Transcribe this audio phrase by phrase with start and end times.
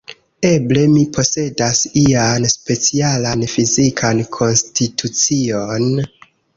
[0.51, 5.91] Eble, mi posedas ian specialan fizikan konstitucion?